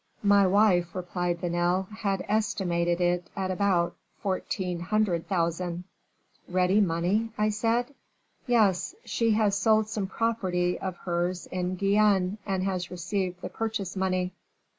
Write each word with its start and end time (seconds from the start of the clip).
"'My 0.23 0.47
wife,' 0.47 0.95
replied 0.95 1.39
Vanel, 1.41 1.87
'had 1.91 2.25
estimated 2.27 2.99
it 2.99 3.29
at 3.35 3.51
about 3.51 3.95
fourteen 4.17 4.79
hundred 4.79 5.27
thousand.' 5.27 5.83
"'Ready 6.49 6.81
money?' 6.81 7.29
I 7.37 7.49
said. 7.49 7.93
"'Yes; 8.47 8.95
she 9.05 9.29
has 9.33 9.55
sold 9.55 9.89
some 9.89 10.07
property 10.07 10.79
of 10.79 10.97
hers 10.97 11.45
in 11.51 11.75
Guienne, 11.75 12.39
and 12.47 12.63
has 12.63 12.89
received 12.89 13.41
the 13.41 13.49
purchase 13.49 13.95
money. 13.95 14.31